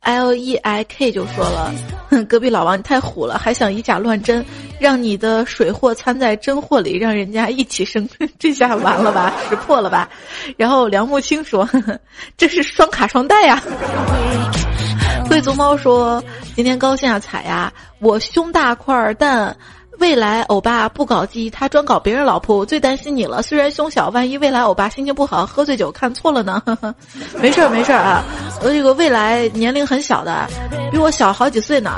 [0.08, 1.74] L E I K 就说了，
[2.10, 4.44] 哼，隔壁老王你太虎了，还想以假乱真，
[4.80, 8.08] 让你的水货掺在真货里，让人家一起生，
[8.40, 10.10] 这下完了吧，识破了吧？
[10.56, 11.70] 然后梁木清说，
[12.38, 13.62] 这是双卡双待呀。
[15.28, 16.24] 贵族猫说，
[16.56, 19.54] 今天高兴啊，踩呀，我胸大块儿，但。
[20.00, 23.42] 未来欧巴不搞基，他专搞别人老婆，我最担心你了。
[23.42, 26.62] 虽然胸小，万一未来欧巴心情不好，喝醉酒看错了呢？
[27.42, 28.24] 没事儿没事儿啊，
[28.62, 30.48] 我这个未来年龄很小的，
[30.92, 31.92] 比我小好几岁呢。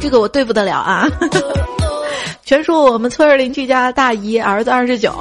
[0.00, 1.08] 这个我对付得了啊。
[2.44, 5.12] 全说我们村儿邻居家大姨儿子二十九，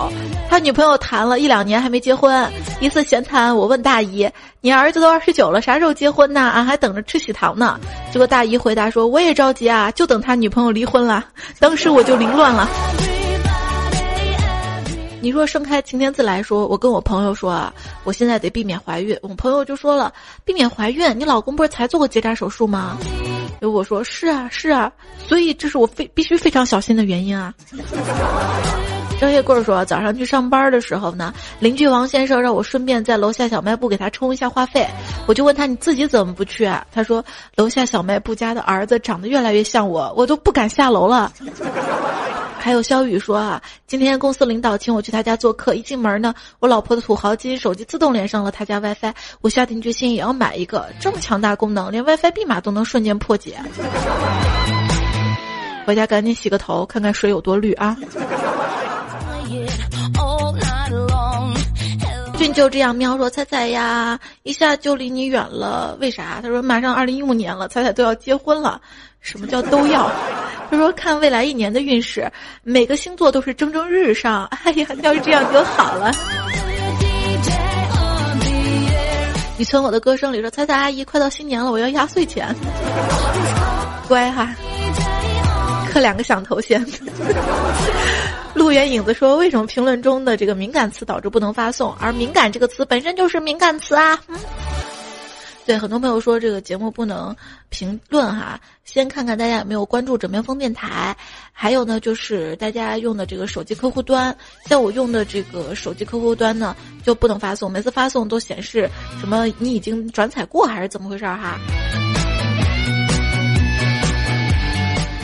[0.58, 2.52] 他女朋友谈了一两年还没结婚。
[2.80, 4.28] 一次闲谈，我问大姨
[4.60, 6.50] ：“你儿子都二十九了，啥时候结婚呢？
[6.50, 7.80] 俺还等着吃喜糖呢。”
[8.12, 11.24] 结果大姨回答说：“我也着急啊，就等他女朋友离婚了。
[11.62, 12.68] ”当时我就凌乱了。
[15.22, 17.72] 你若盛开晴天自来说，我跟我朋友说啊，
[18.04, 19.16] 我现在得避免怀孕。
[19.22, 20.12] 我朋友就说了
[20.44, 22.98] ：“避免怀孕，你老公不是才做过结扎手术吗？”
[23.62, 24.92] 我说是啊是啊，
[25.28, 27.54] 所以这是我非必须非常小心的原因啊。
[29.20, 34.88] 张叶贵说，早上去上班的时候呢，邻居王先生让我顺便在楼下小卖部给他充一下话费，
[35.26, 36.86] 我就问他你自己怎么不去啊？
[36.94, 37.26] 他说
[37.56, 41.32] 楼下小卖部家的儿子长得越来越像我，我都不敢下楼了。
[42.60, 53.58] 还有肖宇说啊，今天公司领导请我去他家做客，一进门呢，我老婆的土豪金手机自动连上了他家 WiFi，我下定决心也要买一个，这么强大功能，连 WiFi 密码都能瞬间破解。
[55.88, 57.96] 回家赶紧洗个头，看看水有多绿啊！
[62.58, 68.82] 就这样喵说：“彩彩呀，一下就离你远了，为啥？”他说：“马上二零一五年了，彩彩都要结婚了。
[69.22, 70.12] 什么叫都要？”
[70.68, 72.28] 他说：“看未来一年的运势，
[72.64, 74.46] 每个星座都是蒸蒸日上。
[74.66, 76.12] 哎呀，要是这样就好了。”
[79.56, 82.56] 你从我的歌声里说：“彩彩阿姨，快到新年了，我要压岁钱。”
[84.10, 84.50] 乖哈，
[85.94, 86.84] 磕两个响头先。
[88.58, 91.94] 路远影子说：“为什么评论中的这个敏感词导致不能发送？
[92.00, 94.36] 而敏感这个词本身就是敏感词啊！”嗯
[95.68, 97.36] 对，很多朋友说这个节目不能
[97.68, 101.14] 评论哈，先看看大家有没有关注枕边风电台，
[101.52, 104.34] 还有呢就是大家用的这个手机客户端，
[104.66, 108.90] 像我用的这个手机客户端呢就不能发送，每次发送都显示
[109.20, 111.60] 什么你已经转载过还是怎么回事儿哈？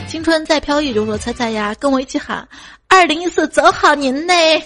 [0.06, 2.46] 青春在飘逸，就说猜猜呀，跟我一起喊，
[2.94, 4.62] 二零一四走好您嘞！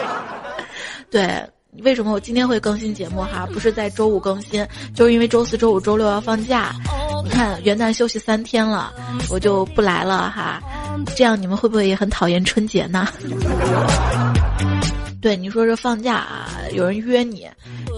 [1.10, 1.42] 对，
[1.82, 3.48] 为什么我今天会更新节目哈？
[3.50, 4.64] 不是在周五更新，
[4.94, 6.72] 就是因为周四周五周六要放假。
[7.24, 8.92] 你看元旦休息三天了，
[9.30, 10.60] 我就不来了哈。
[11.16, 13.08] 这样你们会不会也很讨厌春节呢？
[15.22, 17.48] 对，你说这放假啊，有人约你，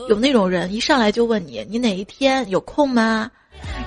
[0.09, 3.29] 有那种人一上来就问你，你哪一天有空吗？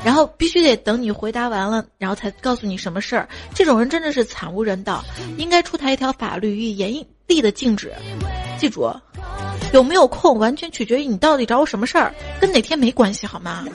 [0.04, 3.28] 然后必须得等你回答完了，然后才告诉你什么事儿。
[3.54, 5.04] 这种人真的是惨无人道，
[5.38, 7.94] 应该出台一条法律予以严厉的禁止。
[8.58, 8.90] 记住，
[9.74, 13.66] 有没有空完全取决于你到底找我什么事儿，跟哪天没关系好吗？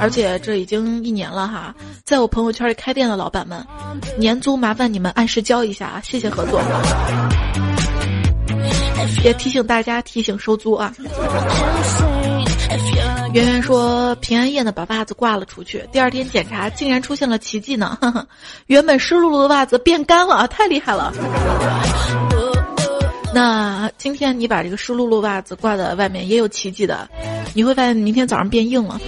[0.00, 3.64] 而且这已经一年了哈，在我朋友圈里开店的老板们，
[4.18, 6.60] 年租麻烦你们按时交一下啊，谢谢合作。
[9.22, 10.92] 也提醒大家提醒收租啊。
[13.36, 15.86] 圆圆说：“平安夜呢，把袜子挂了出去。
[15.92, 17.98] 第二天检查，竟然出现了奇迹呢！
[18.68, 21.12] 原本湿漉漉的袜子变干了， 太厉害了。
[23.34, 27.06] 那今天你把这个湿漉漉袜子挂在外面，也有奇迹的，
[27.52, 28.98] 你会发现明天早上变硬了。”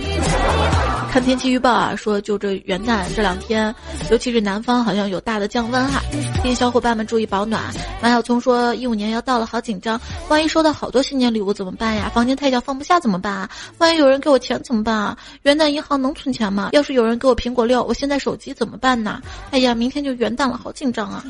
[1.10, 3.74] 看天气预报啊，说就这元旦这两天，
[4.10, 6.02] 尤其是南方好像有大的降温哈，
[6.42, 7.62] 建议小伙伴们注意保暖。
[8.00, 9.98] 马小聪说一五年要到了，好紧张，
[10.28, 12.10] 万一收到好多新年礼物怎么办呀？
[12.14, 13.50] 房间太小放不下怎么办啊？
[13.78, 15.16] 万一有人给我钱怎么办啊？
[15.42, 16.68] 元旦银行能存钱吗？
[16.72, 19.20] 要是有人给我苹果六，我现在手机怎么办呢？
[19.50, 21.24] 哎呀，明天就元旦了，好紧张啊！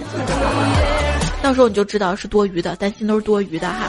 [1.41, 3.89] 到时候你就知道是多余的，担心都是多余的哈。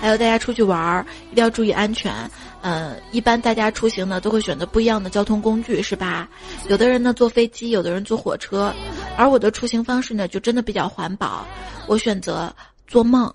[0.00, 2.12] 还有大家出去玩儿一定要注意安全。
[2.60, 6.28] 嗯，一般大家出行呢都会选择不一样的交通工具，是吧？
[6.68, 8.74] 有的人呢坐飞机，有的人坐火车，
[9.16, 11.46] 而我的出行方式呢就真的比较环保，
[11.86, 12.52] 我选择
[12.86, 13.32] 做梦。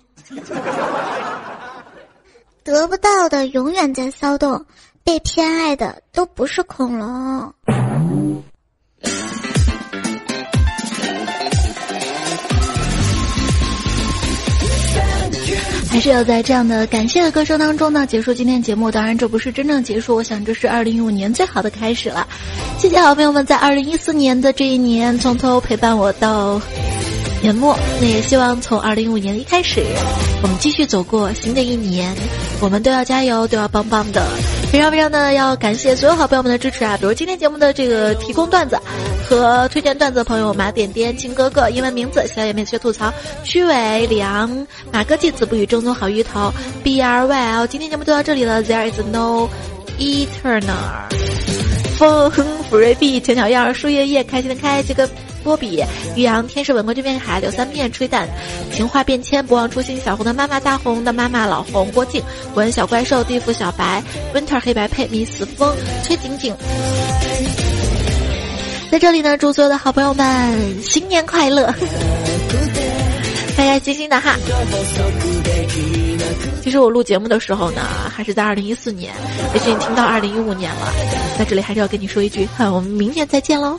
[2.62, 4.64] 得不到的永远在骚动，
[5.02, 7.54] 被偏爱的都不是恐龙。
[15.94, 18.90] 还是要在这样的感谢的歌声当中呢结束今天节目。
[18.90, 22.26] 当然，这不是真正结束，我想这是二零一五年最好的开始了。
[22.78, 26.60] 谢谢好朋友们在二零一四年的这一年从头陪伴我到
[27.44, 27.78] 年末。
[28.00, 29.84] 那也希望从二零一五年一开始，
[30.42, 32.10] 我们继续走过新的一年。
[32.58, 34.24] 我们都要加油，都要棒棒的。
[34.72, 36.96] 非常非常的要感谢所有好朋友们的支持啊！
[36.96, 38.80] 比如今天节目的这个提供段子
[39.28, 43.12] 和推荐段子的朋友马点点、亲哥哥、英文名字小野妹学吐槽、
[43.44, 46.50] 虚伪良、马哥继子不语正宗好芋头、
[46.82, 47.66] B R Y L。
[47.66, 49.50] 今天节目就到这里了，There is no
[49.98, 51.12] eternal。
[51.98, 52.30] 风
[52.70, 55.06] 福瑞碧、钱小样、树叶叶、开心的开这个。
[55.44, 55.84] 波比、
[56.16, 58.26] 玉阳、天使吻过这片海、柳三片、吹蛋、
[58.72, 62.22] 情话变迁、不忘初心、小红的妈妈、大红的妈妈、老红、郭靖、
[62.54, 64.02] 文小怪兽、地府小白、
[64.34, 65.72] Winter 黑白配、迷死风、
[66.02, 66.54] 崔景景，
[68.90, 71.66] 在这里呢，祝所有的好朋友们新年快乐，
[73.56, 74.36] 开开心心的哈。
[76.62, 79.12] 其实我录节目的时候呢，还是在二零一四年，
[79.52, 80.90] 也许你听到二零一五年了，
[81.38, 83.78] 在这里还是要跟你说一句，我们明年再见喽。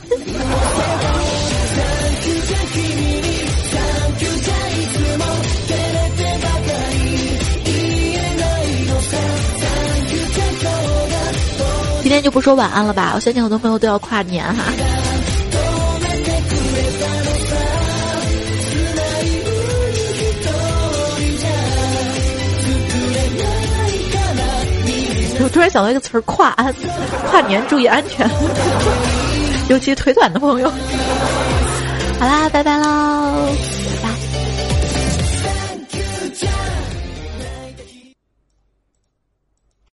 [12.06, 14.62] 今天就不说晚安了吧，我相信很多朋友都要跨年哈。
[25.42, 26.72] 我突然想到一个词儿，跨安，
[27.28, 28.30] 跨年注意安全，
[29.68, 30.72] 尤其腿短的朋友。
[32.20, 33.15] 好啦，拜拜喽。